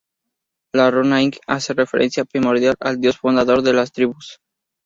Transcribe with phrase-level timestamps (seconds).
[0.73, 4.39] La runa Ing hace referencia primordial al dios fundador de las tribus.